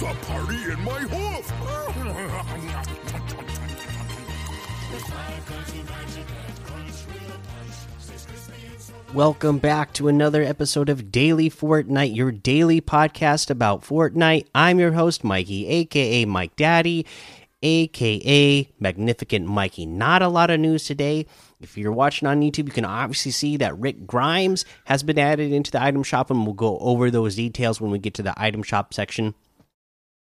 me 0.00 0.06
and 0.06 0.84
my 0.84 1.00
hoof. 1.00 1.52
Welcome 9.12 9.58
back 9.58 9.92
to 9.94 10.06
another 10.06 10.42
episode 10.44 10.88
of 10.88 11.10
Daily 11.10 11.50
Fortnite, 11.50 12.14
your 12.14 12.30
daily 12.30 12.80
podcast 12.80 13.50
about 13.50 13.82
Fortnite. 13.82 14.46
I'm 14.54 14.78
your 14.78 14.92
host, 14.92 15.24
Mikey, 15.24 15.66
aka 15.66 16.24
Mike 16.26 16.54
Daddy, 16.54 17.04
aka 17.62 18.70
Magnificent 18.78 19.46
Mikey. 19.46 19.86
Not 19.86 20.22
a 20.22 20.28
lot 20.28 20.50
of 20.50 20.60
news 20.60 20.84
today. 20.84 21.26
If 21.60 21.76
you're 21.76 21.90
watching 21.90 22.28
on 22.28 22.40
YouTube, 22.40 22.66
you 22.66 22.72
can 22.72 22.84
obviously 22.84 23.32
see 23.32 23.56
that 23.56 23.76
Rick 23.76 24.06
Grimes 24.06 24.64
has 24.84 25.02
been 25.02 25.18
added 25.18 25.52
into 25.52 25.72
the 25.72 25.82
item 25.82 26.04
shop, 26.04 26.30
and 26.30 26.44
we'll 26.44 26.54
go 26.54 26.78
over 26.78 27.10
those 27.10 27.34
details 27.34 27.80
when 27.80 27.90
we 27.90 27.98
get 27.98 28.14
to 28.14 28.22
the 28.22 28.40
item 28.40 28.62
shop 28.62 28.94
section. 28.94 29.34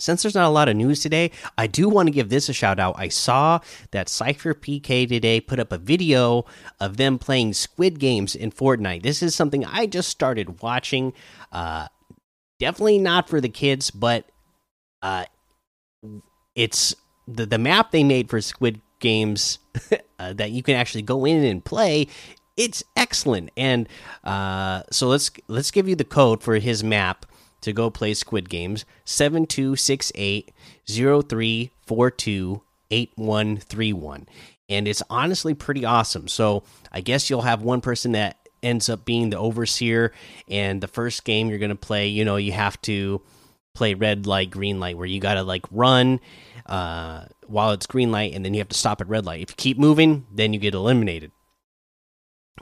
Since 0.00 0.22
there's 0.22 0.34
not 0.34 0.46
a 0.46 0.50
lot 0.50 0.68
of 0.68 0.76
news 0.76 1.00
today, 1.00 1.30
I 1.58 1.66
do 1.66 1.88
want 1.88 2.06
to 2.06 2.12
give 2.12 2.30
this 2.30 2.48
a 2.48 2.52
shout 2.52 2.78
out. 2.78 2.94
I 2.98 3.08
saw 3.08 3.60
that 3.90 4.06
SypherPK 4.06 5.08
today 5.08 5.40
put 5.40 5.60
up 5.60 5.72
a 5.72 5.78
video 5.78 6.44
of 6.80 6.96
them 6.96 7.18
playing 7.18 7.52
Squid 7.52 7.98
Games 7.98 8.34
in 8.34 8.50
Fortnite. 8.50 9.02
This 9.02 9.22
is 9.22 9.34
something 9.34 9.64
I 9.64 9.86
just 9.86 10.08
started 10.08 10.62
watching. 10.62 11.12
Uh, 11.52 11.88
definitely 12.58 12.98
not 12.98 13.28
for 13.28 13.40
the 13.40 13.48
kids, 13.48 13.90
but 13.90 14.26
uh, 15.02 15.24
it's 16.54 16.94
the 17.28 17.46
the 17.46 17.58
map 17.58 17.90
they 17.90 18.04
made 18.04 18.28
for 18.30 18.40
Squid 18.40 18.80
Games 19.00 19.58
uh, 20.18 20.32
that 20.32 20.50
you 20.50 20.62
can 20.62 20.76
actually 20.76 21.02
go 21.02 21.24
in 21.24 21.44
and 21.44 21.64
play. 21.64 22.06
It's 22.56 22.82
excellent, 22.96 23.50
and 23.56 23.88
uh, 24.24 24.82
so 24.90 25.08
let's 25.08 25.30
let's 25.48 25.70
give 25.70 25.88
you 25.88 25.96
the 25.96 26.04
code 26.04 26.42
for 26.42 26.56
his 26.56 26.84
map 26.84 27.26
to 27.62 27.72
go 27.72 27.90
play 27.90 28.14
Squid 28.14 28.48
Games 28.48 28.84
7268 29.04 30.52
0342 30.86 32.62
8131. 32.90 34.26
And 34.68 34.86
it's 34.88 35.02
honestly 35.10 35.54
pretty 35.54 35.84
awesome. 35.84 36.28
So 36.28 36.62
I 36.92 37.00
guess 37.00 37.28
you'll 37.28 37.42
have 37.42 37.62
one 37.62 37.80
person 37.80 38.12
that 38.12 38.36
ends 38.62 38.88
up 38.88 39.04
being 39.04 39.30
the 39.30 39.38
overseer. 39.38 40.12
And 40.48 40.80
the 40.80 40.88
first 40.88 41.24
game 41.24 41.48
you're 41.48 41.58
going 41.58 41.70
to 41.70 41.76
play, 41.76 42.08
you 42.08 42.24
know, 42.24 42.36
you 42.36 42.52
have 42.52 42.80
to 42.82 43.20
play 43.74 43.94
red 43.94 44.26
light, 44.26 44.50
green 44.50 44.80
light, 44.80 44.96
where 44.96 45.06
you 45.06 45.20
got 45.20 45.34
to 45.34 45.42
like 45.42 45.64
run 45.70 46.20
uh, 46.66 47.24
while 47.46 47.72
it's 47.72 47.86
green 47.86 48.12
light 48.12 48.34
and 48.34 48.44
then 48.44 48.54
you 48.54 48.60
have 48.60 48.68
to 48.68 48.78
stop 48.78 49.00
at 49.00 49.08
red 49.08 49.26
light. 49.26 49.42
If 49.42 49.50
you 49.50 49.56
keep 49.56 49.78
moving, 49.78 50.26
then 50.32 50.52
you 50.52 50.60
get 50.60 50.74
eliminated. 50.74 51.32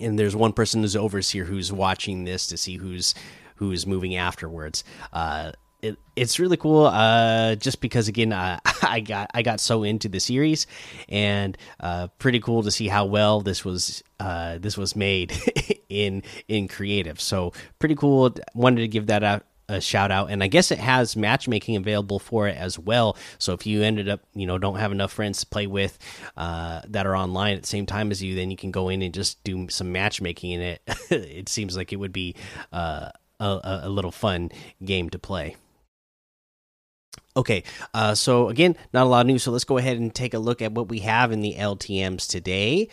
And 0.00 0.18
there's 0.18 0.36
one 0.36 0.52
person 0.52 0.82
who's 0.82 0.96
overseer 0.96 1.44
who's 1.44 1.72
watching 1.72 2.24
this 2.24 2.46
to 2.48 2.56
see 2.56 2.76
who's 2.76 3.14
who's 3.56 3.86
moving 3.86 4.16
afterwards. 4.16 4.84
Uh, 5.12 5.52
it, 5.82 5.98
it's 6.16 6.38
really 6.38 6.56
cool, 6.56 6.86
uh, 6.86 7.54
just 7.56 7.80
because 7.80 8.08
again, 8.08 8.32
uh, 8.32 8.58
I 8.82 9.00
got 9.00 9.30
I 9.34 9.42
got 9.42 9.60
so 9.60 9.82
into 9.82 10.08
the 10.08 10.20
series, 10.20 10.66
and 11.08 11.56
uh, 11.80 12.08
pretty 12.18 12.40
cool 12.40 12.62
to 12.62 12.70
see 12.70 12.88
how 12.88 13.04
well 13.04 13.40
this 13.40 13.64
was 13.64 14.02
uh, 14.18 14.58
this 14.58 14.76
was 14.76 14.96
made 14.96 15.32
in 15.88 16.22
in 16.48 16.68
creative. 16.68 17.20
So 17.20 17.52
pretty 17.78 17.94
cool. 17.94 18.34
Wanted 18.54 18.80
to 18.80 18.88
give 18.88 19.06
that 19.08 19.22
out 19.22 19.44
a 19.68 19.80
shout 19.80 20.12
out 20.12 20.30
and 20.30 20.44
i 20.44 20.46
guess 20.46 20.70
it 20.70 20.78
has 20.78 21.16
matchmaking 21.16 21.74
available 21.74 22.20
for 22.20 22.46
it 22.46 22.56
as 22.56 22.78
well 22.78 23.16
so 23.38 23.52
if 23.52 23.66
you 23.66 23.82
ended 23.82 24.08
up 24.08 24.20
you 24.32 24.46
know 24.46 24.58
don't 24.58 24.78
have 24.78 24.92
enough 24.92 25.12
friends 25.12 25.40
to 25.40 25.46
play 25.46 25.66
with 25.66 25.98
uh, 26.36 26.80
that 26.86 27.06
are 27.06 27.16
online 27.16 27.56
at 27.56 27.62
the 27.62 27.68
same 27.68 27.84
time 27.84 28.10
as 28.10 28.22
you 28.22 28.36
then 28.36 28.50
you 28.50 28.56
can 28.56 28.70
go 28.70 28.88
in 28.88 29.02
and 29.02 29.12
just 29.12 29.42
do 29.42 29.68
some 29.68 29.90
matchmaking 29.90 30.52
in 30.52 30.60
it 30.60 30.82
it 31.10 31.48
seems 31.48 31.76
like 31.76 31.92
it 31.92 31.96
would 31.96 32.12
be 32.12 32.34
uh, 32.72 33.10
a, 33.40 33.80
a 33.84 33.88
little 33.88 34.12
fun 34.12 34.50
game 34.84 35.10
to 35.10 35.18
play. 35.18 35.56
Okay, 37.36 37.64
uh, 37.92 38.14
so 38.14 38.48
again, 38.48 38.76
not 38.94 39.04
a 39.04 39.08
lot 39.08 39.20
of 39.20 39.26
news. 39.26 39.42
So 39.42 39.50
let's 39.50 39.64
go 39.64 39.76
ahead 39.76 39.98
and 39.98 40.14
take 40.14 40.32
a 40.32 40.38
look 40.38 40.62
at 40.62 40.72
what 40.72 40.88
we 40.88 41.00
have 41.00 41.32
in 41.32 41.40
the 41.40 41.54
LTM's 41.54 42.26
today. 42.26 42.88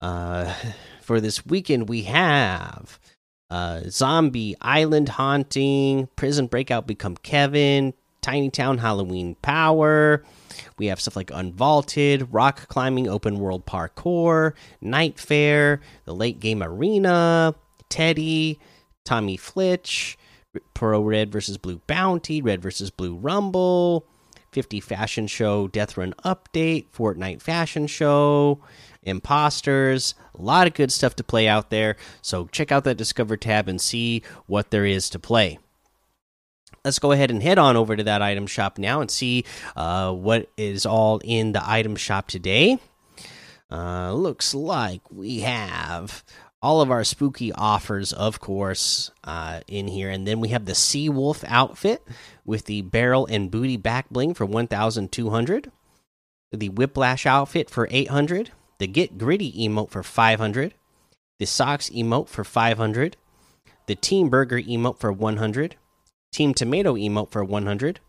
Uh, 0.00 0.54
for 1.02 1.20
this 1.20 1.44
weekend, 1.44 1.88
we 1.88 2.02
have 2.02 3.00
uh, 3.50 3.82
Zombie 3.88 4.54
Island 4.60 5.08
Haunting, 5.08 6.08
Prison 6.14 6.46
Breakout 6.46 6.86
Become 6.86 7.16
Kevin, 7.16 7.94
Tiny 8.20 8.50
Town 8.50 8.78
Halloween 8.78 9.36
Power. 9.42 10.22
We 10.76 10.86
have 10.86 11.00
stuff 11.00 11.16
like 11.16 11.28
Unvaulted, 11.28 12.28
Rock 12.30 12.68
Climbing 12.68 13.08
Open 13.08 13.38
World 13.38 13.66
Parkour, 13.66 14.52
Night 14.80 15.18
Fair, 15.18 15.80
the 16.04 16.14
Late 16.14 16.38
Game 16.38 16.62
Arena, 16.62 17.54
Teddy, 17.88 18.58
Tommy 19.08 19.38
Flitch, 19.38 20.18
Pro 20.74 21.00
Red 21.00 21.32
versus 21.32 21.56
Blue 21.56 21.80
Bounty, 21.86 22.42
Red 22.42 22.60
versus 22.60 22.90
Blue 22.90 23.16
Rumble, 23.16 24.04
50 24.52 24.80
Fashion 24.80 25.26
Show, 25.26 25.66
Death 25.66 25.96
Run 25.96 26.12
Update, 26.26 26.88
Fortnite 26.94 27.40
Fashion 27.40 27.86
Show, 27.86 28.60
Imposters, 29.02 30.14
a 30.38 30.42
lot 30.42 30.66
of 30.66 30.74
good 30.74 30.92
stuff 30.92 31.16
to 31.16 31.24
play 31.24 31.48
out 31.48 31.70
there. 31.70 31.96
So 32.20 32.48
check 32.48 32.70
out 32.70 32.84
that 32.84 32.98
Discover 32.98 33.38
tab 33.38 33.66
and 33.66 33.80
see 33.80 34.22
what 34.44 34.70
there 34.70 34.84
is 34.84 35.08
to 35.08 35.18
play. 35.18 35.58
Let's 36.84 36.98
go 36.98 37.12
ahead 37.12 37.30
and 37.30 37.42
head 37.42 37.56
on 37.56 37.78
over 37.78 37.96
to 37.96 38.04
that 38.04 38.20
item 38.20 38.46
shop 38.46 38.76
now 38.76 39.00
and 39.00 39.10
see 39.10 39.46
uh, 39.74 40.12
what 40.12 40.50
is 40.58 40.84
all 40.84 41.18
in 41.24 41.52
the 41.52 41.66
item 41.66 41.96
shop 41.96 42.28
today. 42.28 42.78
Uh, 43.70 44.12
looks 44.12 44.52
like 44.54 45.00
we 45.10 45.40
have 45.40 46.22
all 46.60 46.80
of 46.80 46.90
our 46.90 47.04
spooky 47.04 47.52
offers, 47.52 48.12
of 48.12 48.40
course, 48.40 49.10
uh, 49.24 49.60
in 49.68 49.88
here. 49.88 50.10
And 50.10 50.26
then 50.26 50.40
we 50.40 50.48
have 50.48 50.64
the 50.64 50.74
Sea 50.74 51.08
Wolf 51.08 51.44
outfit 51.46 52.02
with 52.44 52.64
the 52.64 52.82
barrel 52.82 53.26
and 53.26 53.50
booty 53.50 53.76
back 53.76 54.10
bling 54.10 54.34
for 54.34 54.44
1,200. 54.44 55.70
The 56.50 56.68
Whiplash 56.70 57.26
outfit 57.26 57.70
for 57.70 57.86
800. 57.90 58.50
The 58.78 58.86
Get 58.86 59.18
Gritty 59.18 59.52
emote 59.68 59.90
for 59.90 60.02
500. 60.02 60.74
The 61.38 61.46
Socks 61.46 61.90
emote 61.90 62.28
for 62.28 62.44
500. 62.44 63.16
The 63.86 63.94
Team 63.94 64.28
Burger 64.28 64.60
emote 64.60 64.98
for 64.98 65.12
100. 65.12 65.76
Team 66.32 66.54
Tomato 66.54 66.94
emote 66.94 67.30
for 67.30 67.44
100. 67.44 68.00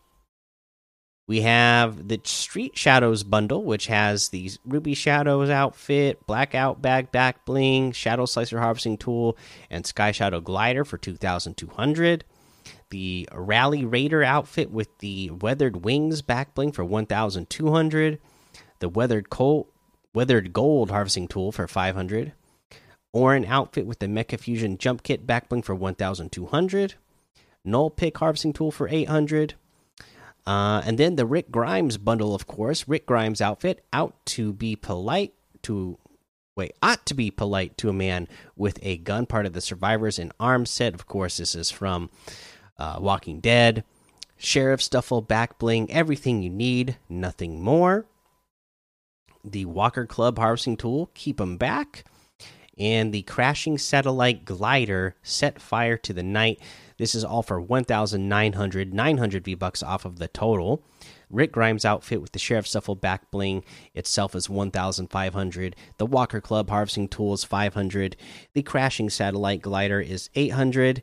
We 1.30 1.42
have 1.42 2.08
the 2.08 2.20
Street 2.24 2.76
Shadows 2.76 3.24
bundle, 3.24 3.64
which 3.64 3.86
has 3.86 4.30
the 4.30 4.50
Ruby 4.66 4.96
Shadows 4.96 5.52
outfit, 5.52 6.26
Blackout 6.26 6.82
Bag 6.82 7.12
Back 7.12 7.46
Bling, 7.46 7.92
Shadow 7.92 8.26
Slicer 8.26 8.60
Harvesting 8.60 8.98
Tool, 8.98 9.38
and 9.70 9.86
Sky 9.86 10.12
Shadow 10.12 10.42
Glider 10.42 10.84
for 10.84 10.98
2,200. 10.98 12.24
The 12.90 13.30
Rally 13.32 13.86
Raider 13.86 14.24
outfit 14.24 14.72
with 14.72 14.88
the 14.98 15.30
Weathered 15.30 15.86
Wings 15.86 16.24
Back 16.24 16.56
Bling 16.56 16.72
for 16.72 16.84
1,200. 16.84 18.20
The 18.80 18.90
Weathered 18.90 19.30
Cold, 19.30 19.68
Weathered 20.16 20.52
Gold 20.52 20.90
Harvesting 20.90 21.28
Tool 21.28 21.52
for 21.52 21.68
500. 21.68 22.34
Orin 23.14 23.46
outfit 23.46 23.86
with 23.86 24.00
the 24.00 24.08
Mecha 24.08 24.40
Fusion 24.40 24.80
Jump 24.80 25.04
Kit 25.04 25.28
Back 25.28 25.48
Bling 25.48 25.62
for 25.62 25.76
1,200. 25.76 26.96
Null 27.64 27.90
Pick 27.92 28.18
Harvesting 28.18 28.54
Tool 28.54 28.72
for 28.72 28.90
800 28.90 29.54
uh, 30.46 30.82
and 30.86 30.98
then 30.98 31.16
the 31.16 31.26
Rick 31.26 31.52
Grimes 31.52 31.98
bundle, 31.98 32.34
of 32.34 32.48
course. 32.48 32.88
Rick 32.88 33.06
Grimes 33.06 33.42
outfit 33.42 33.86
out 33.94 34.26
to 34.28 34.54
be 34.54 34.76
polite 34.76 35.34
to 35.64 35.98
wait 36.56 36.74
ought 36.82 37.06
to 37.06 37.14
be 37.14 37.32
polite 37.32 37.78
to 37.78 37.90
a 37.90 37.94
man 37.94 38.28
with 38.56 38.80
a 38.82 38.98
gun. 38.98 39.26
Part 39.26 39.46
of 39.46 39.54
the 39.54 39.62
survivors 39.62 40.20
and 40.20 40.32
arms 40.40 40.70
set. 40.70 40.94
Of 40.94 41.08
course, 41.08 41.38
this 41.38 41.56
is 41.56 41.72
from 41.72 42.10
uh, 42.78 42.98
Walking 43.00 43.40
Dead. 43.40 43.84
Sheriff 44.38 44.82
Stuffle 44.82 45.22
back 45.22 45.60
bling, 45.60 45.92
everything 45.92 46.42
you 46.42 46.50
need, 46.50 46.98
nothing 47.10 47.62
more. 47.62 48.06
The 49.44 49.66
Walker 49.66 50.06
Club 50.06 50.38
harvesting 50.38 50.78
tool, 50.78 51.12
keep 51.14 51.38
them 51.38 51.58
back, 51.58 52.06
and 52.78 53.14
the 53.14 53.24
crashing 53.24 53.78
satellite 53.78 54.46
glider 54.46 55.16
set 55.22 55.62
fire 55.62 55.98
to 55.98 56.14
the 56.14 56.24
night. 56.24 56.60
This 57.00 57.16
is 57.16 57.24
all 57.24 57.42
for 57.42 57.60
1,900, 57.60 58.94
900 58.94 59.46
V 59.46 59.56
bucks 59.56 59.82
off 59.82 60.06
of 60.06 60.20
the 60.20 60.28
total. 60.28 60.84
Rick 61.32 61.54
Grimes 61.54 61.86
outfit 61.86 62.22
with 62.22 62.34
the 62.34 62.40
Sheriff's 62.40 62.72
Stuffle 62.72 62.96
back 62.96 63.32
bling 63.32 63.64
itself 63.96 64.36
is 64.36 64.50
1,500. 64.50 65.76
The 65.98 66.06
Walker 66.06 66.42
Club 66.42 66.70
harvesting 66.70 67.08
tool 67.08 67.34
is 67.34 67.44
500. 67.46 68.18
The 68.54 68.64
Crashing 68.64 69.10
Satellite 69.10 69.62
glider 69.62 70.02
is 70.02 70.30
800. 70.36 71.02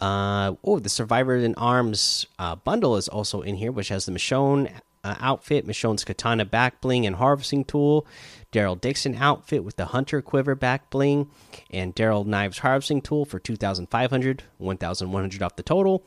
Uh, 0.00 0.54
oh, 0.64 0.78
the 0.78 0.88
Survivor 0.88 1.36
in 1.36 1.54
Arms 1.56 2.26
uh, 2.38 2.56
bundle 2.56 2.96
is 2.96 3.08
also 3.08 3.42
in 3.42 3.56
here, 3.56 3.72
which 3.72 3.88
has 3.88 4.06
the 4.06 4.12
Michonne 4.12 4.72
uh, 5.08 5.16
outfit, 5.20 5.66
Michonne's 5.66 6.04
katana 6.04 6.44
back 6.44 6.80
bling 6.80 7.06
and 7.06 7.16
harvesting 7.16 7.64
tool, 7.64 8.06
Daryl 8.52 8.80
Dixon 8.80 9.14
outfit 9.14 9.64
with 9.64 9.76
the 9.76 9.86
hunter 9.86 10.20
quiver 10.22 10.54
back 10.54 10.90
bling, 10.90 11.30
and 11.70 11.94
Daryl 11.94 12.26
knives 12.26 12.58
harvesting 12.58 13.00
tool 13.00 13.24
for 13.24 13.38
2,500, 13.38 14.42
1,100 14.58 15.42
off 15.42 15.56
the 15.56 15.62
total. 15.62 16.04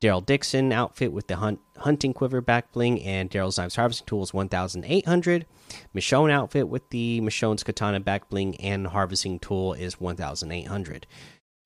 Daryl 0.00 0.24
Dixon 0.24 0.72
outfit 0.72 1.12
with 1.12 1.26
the 1.26 1.36
hunt, 1.36 1.60
hunting 1.78 2.12
quiver 2.12 2.40
back 2.40 2.72
bling 2.72 3.02
and 3.02 3.30
Daryl's 3.30 3.56
knives 3.56 3.76
harvesting 3.76 4.06
tools 4.06 4.34
1,800. 4.34 5.46
Michonne 5.94 6.30
outfit 6.30 6.68
with 6.68 6.88
the 6.90 7.20
Michonne's 7.22 7.64
katana 7.64 8.00
back 8.00 8.28
bling 8.28 8.56
and 8.56 8.88
harvesting 8.88 9.38
tool 9.38 9.72
is 9.72 9.98
1,800. 9.98 11.06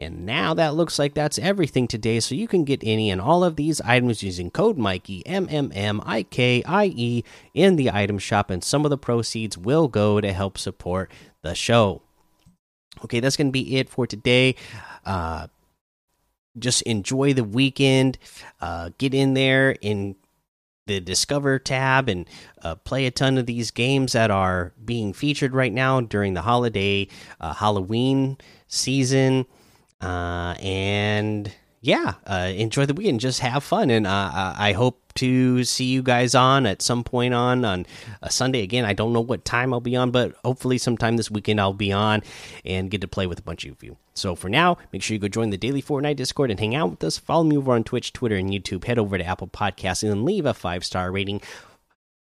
And 0.01 0.25
now 0.25 0.55
that 0.55 0.75
looks 0.75 0.99
like 0.99 1.13
that's 1.13 1.39
everything 1.39 1.87
today. 1.87 2.21
So 2.21 2.35
you 2.35 2.49
can 2.49 2.65
get 2.65 2.81
any 2.83 3.11
and 3.11 3.21
all 3.21 3.45
of 3.45 3.57
these 3.57 3.81
items 3.83 4.23
using 4.23 4.51
code 4.51 4.79
Mikey 4.79 5.27
M 5.27 5.47
M 5.51 5.71
M 5.75 6.01
I 6.07 6.23
K 6.23 6.63
I 6.65 6.87
E 6.87 7.25
in 7.53 7.77
the 7.77 7.91
item 7.91 8.19
shop, 8.19 8.51
and 8.51 8.65
some 8.65 8.87
of 8.87 8.91
the 8.91 8.99
proceeds 8.99 9.59
will 9.59 9.89
go 9.89 10.21
to 10.21 10.33
help 10.33 10.57
support 10.57 11.11
the 11.43 11.55
show. 11.55 12.03
Okay, 13.05 13.21
that's 13.21 13.37
going 13.37 13.49
to 13.49 13.53
be 13.53 13.77
it 13.77 13.89
for 13.89 14.07
today. 14.07 14.57
Uh, 15.05 15.49
just 16.59 16.83
enjoy 16.83 17.33
the 17.33 17.45
weekend. 17.45 18.19
Uh, 18.61 18.91
get 18.99 19.15
in 19.15 19.35
there 19.35 19.77
in 19.81 20.17
the 20.87 21.01
Discover 21.01 21.61
tab 21.61 22.09
and 22.09 22.29
uh, 22.63 22.75
play 22.75 23.07
a 23.07 23.11
ton 23.11 23.39
of 23.39 23.47
these 23.47 23.71
games 23.71 24.13
that 24.13 24.31
are 24.31 24.73
being 24.85 25.13
featured 25.13 25.55
right 25.55 25.73
now 25.73 26.01
during 26.01 26.35
the 26.35 26.43
holiday 26.43 27.07
uh, 27.41 27.55
Halloween 27.55 28.39
season. 28.67 29.47
Uh, 30.01 30.55
and 30.61 31.53
yeah, 31.83 32.15
uh, 32.27 32.53
enjoy 32.55 32.87
the 32.87 32.95
weekend. 32.95 33.21
Just 33.21 33.41
have 33.41 33.65
fun, 33.65 33.91
and 33.91 34.07
uh, 34.07 34.55
I 34.57 34.73
hope 34.73 35.01
to 35.15 35.65
see 35.65 35.87
you 35.87 36.03
guys 36.03 36.35
on 36.35 36.67
at 36.67 36.83
some 36.83 37.03
point 37.03 37.35
on 37.35 37.65
on 37.65 37.87
a 38.23 38.31
Sunday 38.31 38.63
again. 38.63 38.85
I 38.85 38.93
don't 38.93 39.13
know 39.13 39.21
what 39.21 39.45
time 39.45 39.73
I'll 39.73 39.81
be 39.81 39.97
on, 39.97 40.11
but 40.11 40.35
hopefully 40.45 40.79
sometime 40.79 41.17
this 41.17 41.31
weekend 41.31 41.61
I'll 41.61 41.73
be 41.73 41.91
on 41.91 42.23
and 42.65 42.91
get 42.91 43.01
to 43.01 43.09
play 43.09 43.27
with 43.27 43.39
a 43.39 43.43
bunch 43.43 43.65
of 43.65 43.83
you. 43.83 43.97
So 44.15 44.35
for 44.35 44.49
now, 44.51 44.77
make 44.93 45.03
sure 45.03 45.15
you 45.15 45.19
go 45.19 45.29
join 45.29 45.51
the 45.51 45.57
daily 45.57 45.83
Fortnite 45.83 46.17
Discord 46.17 46.51
and 46.51 46.61
hang 46.61 46.75
out 46.75 46.91
with 46.91 47.05
us. 47.05 47.19
Follow 47.19 47.45
me 47.45 47.57
over 47.57 47.73
on 47.73 47.85
Twitch, 47.85 48.13
Twitter, 48.13 48.37
and 48.37 48.51
YouTube. 48.51 48.85
Head 48.85 48.99
over 48.99 49.17
to 49.17 49.25
Apple 49.25 49.49
Podcasts 49.49 50.09
and 50.09 50.25
leave 50.25 50.45
a 50.47 50.55
five 50.55 50.85
star 50.85 51.11
rating. 51.11 51.41